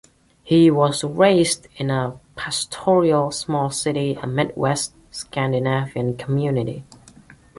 He 0.41 0.71
was 0.71 1.03
raised 1.03 1.67
in 1.75 1.91
a 1.91 2.19
"pastoral, 2.35 3.29
small 3.29 3.69
city... 3.69 4.17
a 4.19 4.25
midwest 4.25 4.95
Scandinavian 5.11 6.17
community". 6.17 6.85